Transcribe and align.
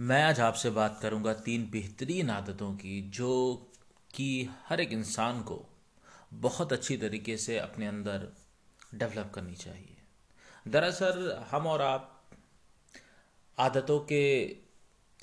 मैं 0.00 0.22
आज 0.24 0.38
आपसे 0.40 0.70
बात 0.70 0.98
करूँगा 1.02 1.32
तीन 1.34 1.68
बेहतरीन 1.70 2.30
आदतों 2.30 2.72
की, 2.74 3.00
जो 3.10 3.68
कि 4.14 4.48
हर 4.68 4.80
एक 4.80 4.92
इंसान 4.92 5.42
को 5.42 5.58
बहुत 6.34 6.72
अच्छी 6.72 6.96
तरीके 6.96 7.36
से 7.36 7.58
अपने 7.58 7.86
अंदर 7.86 8.26
डेवलप 8.94 9.32
करनी 9.34 9.54
चाहिए। 9.54 9.96
दरअसल 10.68 11.44
हम 11.50 11.66
और 11.66 11.82
आप 11.82 12.30
आदतों 13.58 13.98
के 14.00 14.22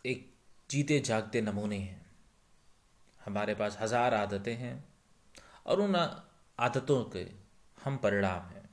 एक 0.06 0.30
जीते 0.70 1.00
जागते 1.00 1.42
नमूने 1.42 1.78
हैं। 1.78 2.06
हमारे 3.22 3.56
पास 3.56 3.78
हज़ार 3.82 4.14
आदतें 4.14 4.56
हैं 4.56 4.84
और 5.66 5.82
उन 5.82 5.96
आदतों 5.96 7.04
के 7.04 7.28
हम 7.78 7.98
परिणाम 7.98 8.50
हैं। 8.50 8.70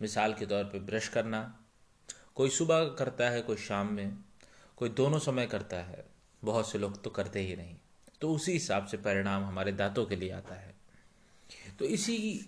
मिसाल 0.00 0.34
के 0.34 0.46
तौर 0.46 0.64
पे 0.64 0.80
ब्रश 0.80 1.08
करना, 1.08 1.42
कोई 2.34 2.50
सुबह 2.50 2.88
करता 2.98 3.30
है, 3.30 3.42
कोई 3.42 3.56
शाम 3.58 3.92
में। 3.92 4.29
कोई 4.80 4.88
दोनों 4.88 5.18
समय 5.18 5.46
करता 5.46 5.76
है, 5.76 6.04
बहुत 6.42 6.70
से 6.70 6.78
लोग 6.78 7.02
तो 7.02 7.10
करते 7.10 7.40
ही 7.40 7.56
नहीं। 7.56 7.76
तो 8.20 8.32
उसी 8.34 8.52
हिसाब 8.52 8.86
से 8.86 8.96
परिणाम 8.96 9.44
हमारे 9.44 9.72
दांतों 9.72 10.06
के 10.06 10.16
लिए 10.16 10.30
आता 10.30 10.54
है। 10.54 10.74
तो 11.78 11.84
इसी 11.84 12.46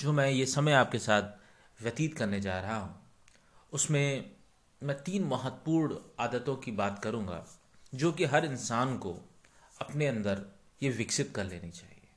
जो 0.00 0.12
मैं 0.12 0.30
ये 0.30 0.46
समय 0.46 0.72
आपके 0.72 0.98
साथ 0.98 1.22
व्यतीत 1.82 2.16
करने 2.16 2.40
जा 2.40 2.60
रहा 2.60 2.76
हूँ, 2.76 2.94
उसमें 3.72 4.30
मैं 4.82 5.02
तीन 5.02 5.24
महत्वपूर्ण 5.24 5.96
आदतों 6.18 6.56
की 6.56 6.72
बात 6.72 7.02
करूँगा, 7.04 7.46
जो 7.94 8.12
कि 8.12 8.24
हर 8.24 8.44
इंसान 8.44 8.98
को 8.98 9.16
अपने 9.80 10.06
अंदर 10.06 10.44
ये 10.82 10.90
विकसित 10.90 11.32
कर 11.34 11.44
लेनी 11.44 11.70
चाहिए। 11.70 12.08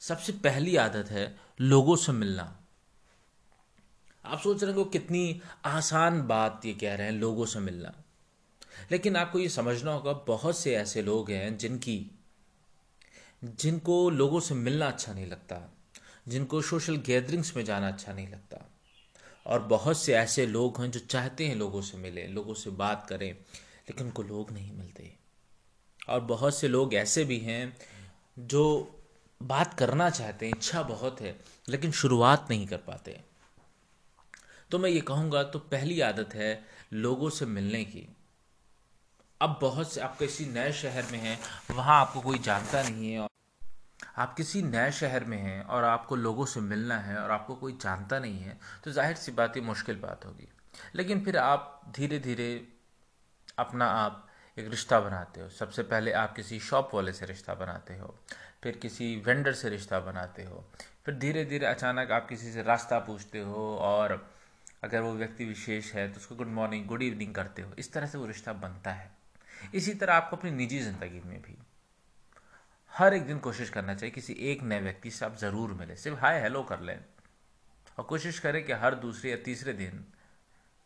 सबसे 0.00 0.32
पहली 0.32 0.76
आदत 0.76 1.10
है 1.10 1.36
लोगों 1.60 1.96
से 1.96 2.12
मिलना। 2.12 2.67
आप 4.28 4.40
सोच 4.40 4.64
रहे 4.64 4.74
हो 4.74 4.84
कितनी 4.84 5.40
आसान 5.64 6.26
बात 6.26 6.62
ये 6.64 6.74
कह 6.74 6.94
रहे 6.94 7.06
हैं 7.06 7.14
लोगों 7.14 7.46
से 7.46 7.58
मिलना। 7.58 7.94
लेकिन 8.90 9.16
आपको 9.16 9.38
ये 9.38 9.48
समझना 9.48 9.92
होगा, 9.92 10.12
बहुत 10.12 10.58
से 10.58 10.76
ऐसे 10.76 11.02
लोग 11.02 11.30
हैं 11.30 11.58
जिनकी, 11.58 12.10
जिनको 13.44 14.10
लोगों 14.10 14.40
से 14.40 14.54
मिलना 14.54 14.86
अच्छा 14.86 15.12
नहीं 15.12 15.26
लगता, 15.26 15.72
जिनको 16.28 16.62
सोशल 16.62 16.96
गैदरिंग्स 16.96 17.56
में 17.56 17.64
जाना 17.64 17.88
अच्छा 17.88 18.12
नहीं 18.12 18.28
लगता। 18.28 18.70
और 19.46 19.62
बहुत 19.62 19.98
से 19.98 20.14
ऐसे 20.14 20.46
लोग 20.46 20.80
हैं 20.80 20.90
जो 20.90 21.00
चाहते 21.00 21.46
हैं 21.46 21.56
लोगों 21.56 21.82
से 21.82 21.98
मिले, 21.98 22.26
लोगों 22.26 22.54
से 22.54 22.70
बात 22.70 23.06
करें, 23.08 23.32
लेकिन 23.88 24.06
उनको 24.06 24.22
लोग 24.22 24.50
नहीं 24.50 24.72
मिलते। 24.72 25.16
और 26.08 26.20
बहुत 26.20 26.58
से 26.58 26.68
लोग 26.68 26.94
ऐसे 26.94 27.24
भी 27.24 27.38
हैं 27.38 27.76
जो 28.38 28.94
बात 29.42 29.74
करना 29.74 30.10
चाहते 30.10 30.46
हैं, 30.46 30.52
इच्छा 30.56 30.82
बहुत 30.82 31.20
है, 31.20 31.38
लेकिन 31.68 31.92
शुरुआत 31.92 32.46
नहीं 32.50 32.66
कर 32.66 32.76
पाते। 32.76 33.20
तो 34.70 34.78
मैं 34.78 34.90
ये 34.90 35.00
कहूँगा 35.02 35.42
तो 35.44 35.58
पहली 35.72 36.00
आदत 36.00 36.34
है 36.34 36.52
लोगों 36.94 37.30
से 37.30 37.46
मिलने 37.46 37.84
की। 37.84 38.06
अब 39.40 39.58
बहुत 39.62 39.92
से, 39.92 40.00
आप 40.00 40.16
किसी 40.18 40.46
नए 40.46 40.72
शहर 40.72 41.06
में 41.12 41.18
हैं, 41.18 41.38
वहाँ 41.70 42.00
आपको 42.00 42.20
कोई 42.20 42.38
जानता 42.40 42.82
नहीं 42.82 43.12
है 43.12 43.26
आप 44.16 44.34
किसी 44.34 44.62
नए 44.62 44.90
शहर 44.92 45.24
में 45.24 45.36
हैं 45.36 45.62
और 45.64 45.84
आपको 45.84 46.16
लोगों 46.16 46.44
से 46.46 46.60
मिलना 46.60 46.98
है 46.98 47.16
और 47.16 47.30
आपको 47.30 47.54
कोई 47.54 47.72
जानता 47.82 48.18
नहीं 48.18 48.38
है 48.38 48.58
तो 48.84 48.90
ज़ाहिर 48.92 49.16
सी 49.16 49.32
बात 49.32 49.56
ही 49.56 49.60
मुश्किल 49.62 49.96
बात 49.96 50.24
होगी। 50.26 50.48
लेकिन 50.94 51.24
फिर 51.24 51.36
आप 51.36 51.82
धीरे 51.96 52.18
धीरे 52.18 52.50
अपना 53.58 53.86
आप 53.86 54.24
एक 54.56 54.68
रिश्ता 54.70 54.98
बनाते 55.00 55.40
हो। 55.40 55.48
सबसे 55.50 55.82
पहले 55.84 56.12
आप 56.14 56.34
किसी 56.36 56.58
शॉप 56.60 56.90
वाले 56.94 57.12
से 57.12 57.26
रिश्ता 57.26 57.54
बनाते 57.54 57.96
हो, 57.96 58.14
फिर 58.62 58.76
किसी 58.76 59.14
वेंडर 59.26 59.52
से 59.52 59.68
रिश्ता 59.70 60.00
बनाते 60.00 60.44
हो, 60.44 60.64
फिर 61.04 61.14
धीरे 61.16 61.44
धीरे 61.44 61.66
अचानक 61.66 62.10
आप 62.10 62.28
किसी 62.28 62.52
से 62.52 62.62
रास्ता 62.62 62.98
पूछते 63.00 63.40
हो 63.40 63.76
और 63.78 64.16
अगर 64.82 65.00
वो 65.00 65.12
व्यक्ति 65.12 65.44
विशेष 65.44 65.92
है 65.92 66.08
तो 66.08 66.16
उसको 66.16 66.34
गुड 66.36 66.48
मॉर्निंग 66.48 66.86
गुड 66.86 67.02
इवनिंग 67.02 67.34
करते 67.34 67.62
हो, 67.62 67.72
इस 67.78 67.92
तरह 67.92 68.06
से 68.06 68.18
वो 68.18 68.26
रिश्ता 68.26 68.52
बनता 68.54 68.92
है। 68.92 69.10
इसी 69.74 69.94
तरह 69.94 70.14
आपको 70.14 70.36
अपनी 70.36 70.50
निजी 70.50 70.78
ज़िंदगी 70.80 71.20
में 71.20 71.40
भी 71.42 71.56
हर 72.92 73.14
एक 73.14 73.26
दिन 73.26 73.38
कोशिश 73.38 73.70
करना 73.70 73.94
चाहिए 73.94 74.12
किसी 74.12 74.32
एक 74.50 74.62
नए 74.62 74.80
व्यक्ति 74.80 75.10
से 75.10 75.24
आप 75.26 75.36
ज़रूर 75.36 75.72
मिले। 75.72 75.96
सिर्फ़ 75.96 76.18
हाय 76.18 76.40
हेलो 76.40 76.62
कर 76.62 76.80
लें 76.80 76.98
और 77.98 78.04
कोशिश 78.04 78.38
करें 78.38 78.64
कि 78.64 78.72
हर 78.74 78.94
दूसरे 78.94 79.30
या 79.30 79.36
तीसरे 79.36 79.72
दिन 79.72 80.04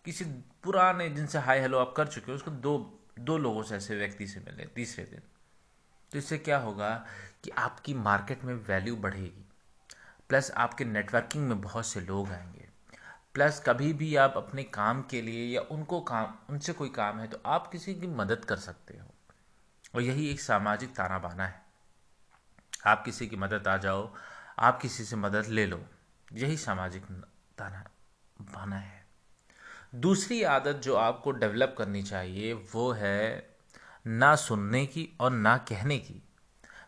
किसी 0.05 0.25
पुराने 0.65 1.09
जिनसे 1.11 1.39
हाय 1.39 1.61
हेलो 1.61 1.79
आप 1.79 1.95
कर 1.97 2.07
चुके 2.07 2.31
हो, 2.31 2.37
उसको 2.37 2.51
दो 2.51 3.01
दो 3.19 3.37
लोगों 3.39 3.63
से 3.63 3.77
ऐसे 3.77 3.97
व्यक्ति 3.97 4.27
से 4.27 4.41
मिले 4.41 4.65
तीसरे 4.67 5.05
दिन। 5.05 5.23
तो 6.11 6.19
इससे 6.19 6.39
क्या 6.39 6.59
होगा 6.59 6.91
कि 7.45 7.51
आपकी 7.51 7.95
मार्केट 7.95 8.45
में 8.45 8.55
वैल्यू 8.69 8.97
बढ़ेगी। 8.97 9.45
प्लस 10.29 10.51
आपके 10.57 10.85
नेटवर्किंग 10.85 11.49
में 11.49 11.61
बहुत 11.61 11.87
से 11.87 12.01
लोग 12.01 12.31
आएँगे। 12.31 12.62
प्लस 13.35 13.63
कभी 13.67 13.93
भी 13.93 14.17
आप 14.17 14.35
अपने 14.37 14.63
काम 14.63 15.03
के 15.03 15.23
लिए 15.23 15.55
या 15.55 15.61
उनको 15.61 16.01
काम, 16.01 16.35
उनसे 16.51 16.73
कोई 16.73 16.89
काम 16.89 17.19
है 17.19 17.29
तो 17.29 17.41
आप 17.47 17.67
किसी 17.67 17.95
की 17.95 18.07
मदद 18.07 18.45
कर 18.45 18.57
सकते 18.57 18.99
हो। 18.99 19.07
और 19.95 20.03
यही 20.03 20.31
एक 20.31 20.41
सामाजिक 20.41 20.91
ताना 20.91 21.19
बाना 21.19 21.47
है। 21.47 21.63
आप 22.87 23.05
किसी 23.05 23.27
की 23.27 23.37
मदद 23.37 23.69
आ 23.69 23.77
जाओ, 23.77 24.15
आप 24.59 24.81
किसी 24.81 25.05
से 25.05 25.17
मदद 25.17 25.47
ले 25.47 25.67
लो। 25.67 25.85
यही 26.33 26.57
सामाजिक 26.57 27.05
ताना 27.59 27.91
बाना 28.41 28.77
है। 28.77 29.07
दूसरी 29.95 30.43
आदत 30.43 30.73
जो 30.73 30.95
आपको 30.95 31.31
डेवलप 31.31 31.75
करनी 31.79 32.03
चाहिए, 32.03 32.53
वो 32.53 32.93
है 32.93 33.57
ना 34.07 34.37
सुनने 34.37 34.87
की 34.87 35.17
और 35.21 35.31
ना 35.31 35.59
कहने 35.59 35.99
की। 35.99 36.23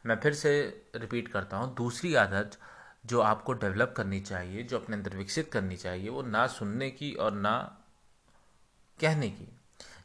मैं 0.06 0.20
फिर 0.20 0.34
से 0.34 0.82
रिपीट 0.96 1.28
करता 1.28 1.56
हूँ, 1.56 1.74
दूसरी 1.74 2.14
आदत 2.14 2.58
जो 3.04 3.20
आपको 3.20 3.52
डेवलप 3.54 3.94
करनी 3.96 4.20
चाहिए, 4.20 4.62
जो 4.62 4.78
अपने 4.78 4.96
अंदर 4.96 5.16
विकसित 5.16 5.50
करनी 5.52 5.76
चाहिए, 5.76 6.08
वो 6.08 6.22
ना 6.22 6.46
सुनने 6.48 6.90
की 6.90 7.12
और 7.14 7.32
ना 7.32 7.56
कहने 8.98 9.28
की। 9.30 9.48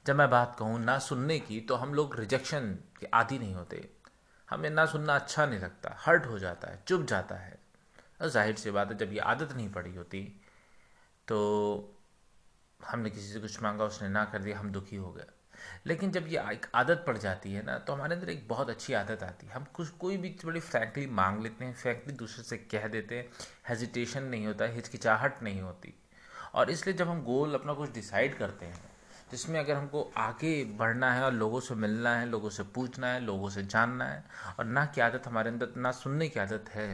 जब 0.05 0.15
मैं 0.15 0.29
बात 0.29 0.55
कहूँ 0.59 0.79
ना 0.79 0.97
सुनने 0.99 1.39
की 1.39 1.59
तो 1.61 1.75
हम 1.75 1.93
लोग 1.93 2.19
रिजेक्शन 2.19 2.77
के 2.99 3.07
आदि 3.13 3.39
नहीं 3.39 3.53
होते। 3.53 3.87
हमें 4.47 4.69
ना 4.69 4.85
सुनना 4.85 5.15
अच्छा 5.15 5.45
नहीं 5.45 5.59
लगता 5.59 5.95
हर्ट 5.99 6.25
हो 6.25 6.39
जाता 6.39 6.71
है 6.71 6.83
चुप 6.87 7.01
जाता 7.01 7.35
है। 7.35 7.57
और 8.21 8.29
ज़ाहिर 8.29 8.55
सी 8.55 8.71
बात 8.71 8.91
है, 8.91 8.97
जब 8.97 9.13
ये 9.13 9.19
आदत 9.21 9.55
नहीं 9.55 9.69
पड़ी 9.71 9.95
होती 9.95 10.21
तो 11.27 11.95
हमने 12.79 13.09
किसी 13.09 13.33
से 13.33 13.39
कुछ 13.39 13.61
मांगा, 13.63 13.85
उसने 13.85 14.07
ना 14.09 14.23
कर 14.25 14.39
दिया, 14.39 14.59
हम 14.59 14.71
दुखी 14.71 14.95
हो 14.95 15.11
गए। 15.11 15.25
लेकिन 15.87 16.11
जब 16.11 16.27
ये 16.27 16.39
एक 16.51 16.65
आदत 16.75 17.03
पड़ 17.07 17.17
जाती 17.17 17.53
है 17.53 17.63
ना 17.65 17.77
तो 17.79 17.93
हमारे 17.93 18.15
अंदर 18.15 18.29
एक 18.29 18.47
बहुत 18.47 18.69
अच्छी 18.69 18.93
आदत 18.93 19.23
आती 19.23 19.47
है। 19.47 19.53
हम 19.53 19.65
कुछ, 19.73 19.89
कोई 19.89 20.17
भी 20.17 20.35
बड़ी 20.45 20.59
फ्रैंकली 20.61 21.05
मांग 21.07 21.41
लेते 21.43 21.65
हैं 21.65 21.73
फ्रैंकली 21.75 22.13
दूसरे 22.15 22.43
से 22.43 22.57
कह 22.57 22.87
देते 22.87 23.17
हैं 23.17 23.27
हेजिटेशन 23.69 24.23
नहीं 24.25 24.45
होता, 24.47 24.65
हिचकिचाहट 24.67 25.43
नहीं 25.43 25.61
होती। 25.61 25.93
और 26.53 26.69
इसलिए 26.71 26.95
जब 26.95 27.09
हम 27.09 27.21
गोल 27.23 27.53
अपना 27.53 27.73
कुछ 27.73 27.93
डिसाइड 27.93 28.37
करते 28.37 28.65
हैं, 28.65 28.81
जिसमें 29.31 29.59
अगर 29.59 29.73
हमको 29.73 30.01
आगे 30.17 30.63
बढ़ना 30.77 31.11
है 31.13 31.23
और 31.23 31.33
लोगों 31.33 31.59
से 31.59 31.75
मिलना 31.75 32.15
है, 32.15 32.25
लोगों 32.27 32.49
से 32.49 32.63
पूछना 32.75 33.07
है, 33.07 33.19
लोगों 33.19 33.49
से 33.49 33.63
जानना 33.65 34.05
है, 34.05 34.23
और 34.59 34.65
ना 34.65 34.85
की 34.85 35.01
आदत 35.01 35.27
हमारे 35.27 35.49
अंदर, 35.49 35.73
ना 35.77 35.91
सुनने 35.93 36.29
की 36.29 36.39
आदत 36.39 36.69
है 36.69 36.87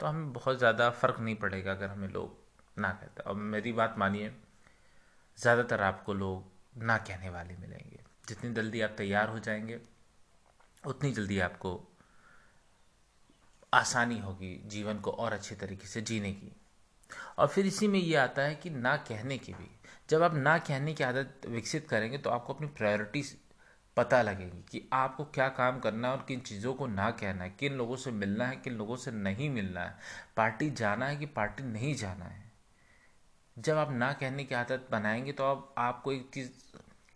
तो 0.00 0.06
हमें 0.06 0.32
बहुत 0.32 0.58
ज़्यादा 0.58 0.88
फ़र्क 0.92 1.20
नहीं 1.20 1.34
पड़ेगा 1.36 1.70
अगर 1.72 1.88
हमें 1.88 2.08
लोग 2.08 2.36
ना 2.76 2.88
कहते। 2.92 3.22
और 3.22 3.34
मेरी 3.34 3.72
बात 3.72 3.94
मानिए, 3.98 4.32
ज़्यादातर 5.38 5.82
आपको 5.82 6.14
लोग 6.14 6.82
ना 6.82 6.96
कहने 6.98 7.30
वाले 7.30 7.56
मिलेंगे। 7.56 7.95
जितनी 8.28 8.54
जल्दी 8.54 8.80
आप 8.80 8.94
तैयार 8.98 9.28
हो 9.28 9.38
जाएँगे, 9.38 9.80
उतनी 10.86 11.12
जल्दी 11.12 11.38
आपको 11.40 11.92
आसानी 13.74 14.18
होगी 14.18 14.62
जीवन 14.66 14.98
को 14.98 15.10
और 15.10 15.32
अच्छे 15.32 15.54
तरीके 15.54 15.86
से 15.86 16.00
जीने 16.00 16.32
की। 16.32 16.52
और 17.38 17.48
फिर 17.48 17.66
इसी 17.66 17.88
में 17.88 17.98
ये 17.98 18.16
आता 18.16 18.42
है 18.42 18.54
कि 18.54 18.70
ना 18.70 18.96
कहने 18.96 19.38
की 19.38 19.52
भी। 19.52 19.70
जब 20.10 20.22
आप 20.22 20.34
ना 20.34 20.58
कहने 20.58 20.94
की 20.94 21.04
आदत 21.04 21.46
विकसित 21.46 21.88
करेंगे 21.88 22.18
तो 22.18 22.30
आपको 22.30 22.54
अपनी 22.54 22.66
प्रायोरिटीज 22.66 23.36
पता 23.96 24.22
लगेगी 24.22 24.64
कि 24.70 24.88
आपको 24.92 25.24
क्या 25.24 25.48
काम 25.48 25.80
करना 25.80 26.08
है 26.08 26.16
और 26.16 26.24
किन 26.28 26.40
चीज़ों 26.40 26.74
को 26.74 26.86
ना 26.86 27.10
कहना 27.10 27.44
है, 27.44 27.50
किन 27.50 27.72
लोगों 27.72 27.96
से 27.96 28.10
मिलना 28.10 28.46
है, 28.46 28.56
किन 28.56 28.72
लोगों 28.72 28.96
से 28.96 29.10
नहीं 29.10 29.50
मिलना 29.50 29.80
है। 29.80 29.98
पार्टी 30.36 30.70
जाना 30.70 31.06
है 31.06 31.16
कि 31.16 31.26
पार्टी 31.26 31.62
नहीं 31.62 31.94
जाना 31.94 32.24
है? 32.24 32.52
जब 33.58 33.76
आप 33.76 33.90
ना 33.90 34.12
कहने 34.12 34.44
की 34.44 34.54
आदत 34.54 34.88
बनाएँगे 34.90 35.32
तो 35.32 35.44
अब 35.44 35.74
आपको 35.78 36.12
एक 36.12 36.30
चीज़ 36.34 36.50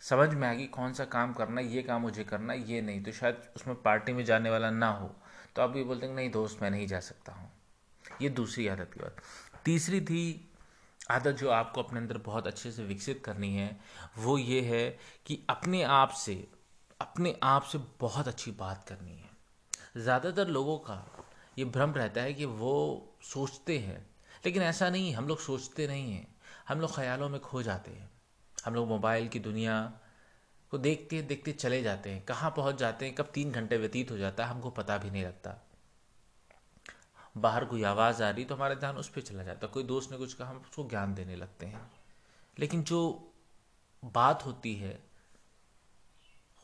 समझ 0.03 0.29
में 0.35 0.47
आ 0.49 0.53
गई 0.55 0.67
कौन 0.69 0.93
सा 0.93 1.05
काम 1.07 1.33
करना 1.33 1.61
है, 1.61 1.67
ये 1.67 1.83
काम 1.83 2.03
मुझे 2.03 2.25
करना 2.25 2.53
है, 2.53 2.71
ये 2.71 2.81
नहीं। 2.81 3.03
तो 3.03 3.13
शायद 3.13 3.43
उसमें 3.57 3.77
पार्टी 3.83 4.13
में 4.13 4.25
जाने 4.25 4.51
वाला 4.51 4.71
ना 4.71 4.91
हो 4.91 5.15
तो 5.57 5.63
आप 5.63 5.77
ये 5.77 5.83
बोलते 5.85 6.07
हैं 6.07 6.15
नहीं 6.15 6.31
दोस्त, 6.31 6.63
मैं 6.63 6.71
नहीं 6.71 6.87
जा 6.87 7.01
सकता 7.01 7.33
हूँ। 7.33 7.51
ये 8.23 8.29
दूसरी 8.31 8.67
आदत 8.69 8.91
की 8.95 9.01
बात। 9.01 9.17
तीसरी 9.65 10.01
थी 10.01 10.51
आदत 11.11 11.37
जो 11.37 11.49
आपको 11.51 11.83
अपने 11.83 12.01
अंदर 12.01 12.19
बहुत 12.19 12.47
अच्छे 12.47 12.71
से 12.73 12.85
विकसित 12.85 13.23
करनी 13.25 13.55
है, 13.55 13.81
वो 14.19 14.37
ये 14.39 14.61
है 14.63 14.89
कि 15.27 15.39
अपने 15.51 15.83
आप 15.83 16.11
से, 16.17 16.35
अपने 17.01 17.35
आप 17.43 17.63
से 17.63 17.79
बहुत 18.01 18.29
अच्छी 18.29 18.51
बात 18.51 18.85
करनी 18.89 19.17
है। 19.17 19.29
ज़्यादातर 19.97 20.49
लोगों 20.49 20.79
का 20.79 21.05
ये 21.59 21.65
भ्रम 21.67 21.93
रहता 21.93 22.23
है 22.23 22.35
कि 22.35 22.45
वो 22.45 23.17
सोचते 23.25 23.79
हैं, 23.79 23.99
लेकिन 24.45 24.63
ऐसा 24.63 24.91
नहीं, 24.91 25.13
हम 25.15 25.29
लोग 25.29 25.41
सोचते 25.41 25.87
नहीं 25.87 26.13
हैं। 26.13 26.27
हम 26.69 26.81
लोग 26.81 26.95
ख्यालों 26.95 27.29
में 27.29 27.41
खो 27.41 27.63
जाते 27.63 27.91
हैं। 27.91 28.11
हम 28.65 28.75
लोग 28.75 28.89
मोबाइल 28.89 29.29
की 29.29 29.39
दुनिया 29.39 29.81
को 30.71 30.79
देखते 30.79 31.23
देखते 31.23 31.53
चले 31.53 31.83
जाते 31.83 32.11
हैं। 32.11 32.25
कहाँ 32.25 32.51
पहुँच 32.51 32.75
जाते 32.75 33.07
हैं? 33.07 33.15
कब 33.15 33.31
तीन 33.35 33.53
घंटे 33.53 33.77
व्यतीत 33.77 34.11
हो 34.11 34.19
जाता 34.19 34.45
है, 34.45 34.51
हमको 34.51 34.71
पता 34.71 34.99
भी 34.99 35.11
नहीं 35.11 35.25
लगता। 35.25 35.57
बाहर 37.37 37.65
कोई 37.65 37.83
आवाज़ 37.83 38.23
आ 38.23 38.31
रही 38.31 38.45
तो 38.45 38.55
हमारा 38.55 38.75
ध्यान 38.75 38.97
उस 38.97 39.09
पर 39.09 39.21
चला 39.21 39.43
जाता 39.43 39.67
कोई 39.67 39.83
दोस्त 39.83 40.11
ने 40.13 40.19
कुछ 40.19 40.35
कहा, 40.35 40.49
हम 40.49 40.57
उसको 40.57 40.89
ज्ञान 40.89 41.15
देने 41.15 41.37
लगते 41.37 41.67
हैं। 41.67 41.91
लेकिन 42.59 42.83
जो 42.83 43.33
बात 44.05 44.45
होती 44.47 44.75
है, 44.75 44.99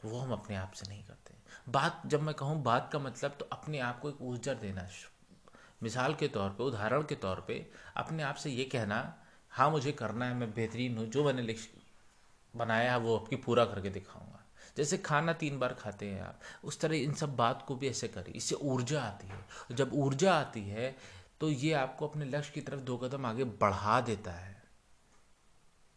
वो 0.05 0.19
हम 0.19 0.33
अपने 0.33 0.57
आप 0.57 0.73
से 0.73 0.89
नहीं 0.89 1.05
करते 1.05 1.35
बात, 1.69 2.03
जब 2.07 2.23
मैं 2.23 2.35
कहूँ 2.35 2.63
बात 2.63 2.91
का 2.93 2.99
मतलब 2.99 3.37
तो 3.41 3.49
अपने 3.53 3.79
आप 3.79 4.01
को 4.01 4.09
एक 4.11 4.21
ऊर्जा 4.23 4.55
देना। 4.55 4.89
मिसाल 5.83 6.15
के 6.15 6.29
तौर 6.29 6.51
पे, 6.51 6.63
उदाहरण 6.63 7.03
के 7.03 7.15
तौर 7.15 7.45
पे, 7.49 7.71
अपने 7.97 8.23
आप 8.23 8.35
से 8.35 8.51
ये 8.51 8.65
कहना 8.65 9.23
हाँ 9.51 9.71
मुझे 9.71 9.93
करना 9.93 10.27
है, 10.27 10.35
मैं 10.35 10.53
बेहतरीन 10.55 10.97
हूँ, 10.99 11.07
जो 11.07 11.25
मैंने 11.25 11.43
बनाया 12.57 12.93
है, 12.93 12.99
वो 12.99 13.17
आपकी 13.17 13.37
पूरा 13.39 13.65
करके 13.65 13.91
दिखाऊँगा। 13.91 14.43
जैसे 14.77 14.99
खाना 14.99 15.33
तीन 15.35 15.59
बार 15.59 15.73
खाते 15.75 16.07
हैं 16.07 16.23
आप, 16.23 16.41
उस 16.65 16.81
तरह 16.81 16.97
इन 16.97 17.13
सब 17.15 17.37
बात 17.37 17.65
को 17.69 17.75
भी 17.77 17.89
ऐसे 17.89 18.09
करिए, 18.09 18.35
इससे 18.35 18.55
ऊर्जा 18.57 19.03
आती 19.03 19.29
है। 19.29 19.77
जब 19.77 19.91
ऊर्जा 19.95 20.35
आती 20.35 20.63
है 20.63 20.95
तो 21.41 21.49
ये 21.51 21.73
आपको 21.75 22.07
अपने 22.09 22.25
लक्ष्य 22.27 22.53
की 22.53 22.61
तरफ़ 22.61 22.81
दो 22.81 22.97
कदम 22.97 23.27
आगे 23.27 23.45
बढ़ा 23.45 24.01
देता 24.01 24.33
है। 24.33 24.55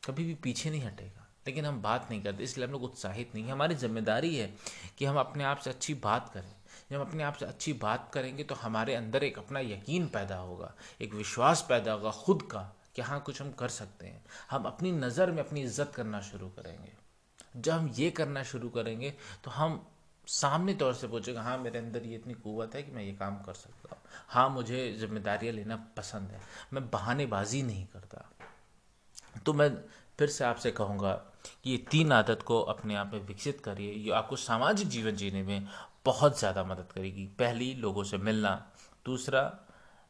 कभी 0.04 0.24
भी 0.24 0.34
पीछे 0.36 0.70
नहीं 0.70 0.82
हटेगा। 0.82 1.26
लेकिन 1.48 1.66
हम 1.66 1.82
बात 1.82 2.08
नहीं 2.12 2.22
करते, 2.24 2.44
इसलिए 2.44 2.66
हम 2.66 2.72
लोग 2.72 2.84
उत्साहित 2.84 3.36
नहीं 3.36 3.46
है। 3.46 3.52
हमारी 3.52 3.76
ज़िम्मेदारी 3.76 4.36
है 4.36 4.54
कि 4.98 5.06
हम 5.06 5.18
अपने 5.18 5.44
आप 5.44 5.58
से 5.58 5.70
अच्छी 5.70 5.94
बात 5.96 6.30
करें। 6.30 6.52
जब 6.92 6.96
हम 6.96 7.02
अपने 7.02 7.24
आप 7.24 7.36
से 7.36 7.46
अच्छी 7.46 7.74
बात 7.76 8.10
करेंगे 8.14 8.44
तो 8.44 8.56
हमारे 8.56 8.96
अंदर 8.96 9.24
एक 9.24 9.38
अपना 9.40 9.60
यकीन 9.60 10.08
पैदा 10.08 10.36
होगा, 10.38 10.74
एक 11.02 11.14
विश्वास 11.14 11.66
पैदा 11.70 11.94
होगा 11.94 12.12
खुद 12.18 12.42
का। 12.52 12.62
कि 13.00 13.04
हाँ 13.04 13.19
कुछ 13.19 13.42
हम 13.42 13.51
कर 13.51 13.68
सकते 13.72 14.07
हैं। 14.07 14.24
हम 14.51 14.63
अपनी 14.66 14.92
नज़र 14.94 15.31
में 15.31 15.40
अपनी 15.40 15.62
इज़्ज़त 15.62 15.92
करना 15.96 16.19
शुरू 16.22 16.48
करेंगे। 16.50 16.92
जब 17.56 17.72
हम 17.72 17.88
ये 17.96 18.10
करना 18.12 18.44
शुरू 18.44 18.69
करेंगे 18.69 19.13
तो 19.44 19.51
हम 19.51 19.86
सामने 20.28 20.74
तौर 20.74 20.94
से 20.94 21.07
पूछेगा 21.07 21.42
हाँ 21.42 21.57
मेरे 21.57 21.80
अंदर 21.80 22.04
ये 22.04 22.16
इतनी 22.16 22.34
कुत 22.36 22.75
है 22.75 22.81
कि 22.84 22.92
मैं 22.92 23.04
ये 23.04 23.13
काम 23.13 23.38
कर 23.44 23.54
सकता 23.54 23.96
हूँ। 23.96 24.01
हाँ 24.28 24.50
मुझे 24.50 24.92
जिम्मेदारियाँ 25.00 25.54
लेना 25.54 25.75
पसंद 25.98 26.31
है। 26.31 26.42
मैं 26.74 26.90
बहानेबाजी 26.90 27.62
नहीं 27.63 27.86
करता। 27.86 28.25
तो 29.45 29.54
मैं 29.54 29.69
फिर 30.19 30.30
से 30.30 30.44
आपसे 30.44 30.72
कहूँगा 30.72 31.13
कि 31.63 31.72
ये 31.72 31.78
तीन 31.92 32.12
आदत 32.12 32.42
को 32.42 32.62
अपने 32.68 32.95
आप 32.95 33.12
में 33.13 33.19
विकसित 33.19 33.62
करिए। 33.62 33.92
ये 33.94 34.12
आपको 34.12 34.36
सामाजिक 34.36 34.88
जीवन 34.88 35.16
जीने 35.16 35.44
में 35.44 35.68
बहुत 36.06 36.40
ज़्यादा 36.40 36.63
मदद 36.63 36.92
करेगी। 36.92 37.25
पहली, 37.40 37.74
लोगों 37.74 38.04
से 38.04 38.18
मिलना। 38.18 38.56
दूसरा, 39.06 39.42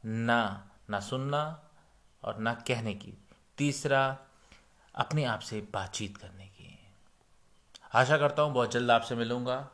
ना 0.03 0.65
ना 0.89 0.99
सुनना। 0.99 1.41
और 2.23 2.37
ना 2.37 2.53
कहने 2.53 2.93
की। 2.93 3.13
तीसरा, 3.57 4.17
अपने 4.95 5.23
आप 5.23 5.39
से 5.39 5.61
बातचीत 5.61 6.17
करने 6.17 6.45
की। 6.45 6.79
आशा 7.93 8.17
करता 8.17 8.41
हूँ 8.41 8.53
बहुत 8.53 8.71
जल्द 8.71 8.91
आपसे 8.91 9.15
मिलूँगा। 9.15 9.69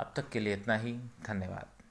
अब 0.00 0.12
तक 0.16 0.28
के 0.28 0.40
लिए 0.40 0.54
इतना 0.54 0.76
ही। 0.76 0.92
धन्यवाद। 1.26 1.81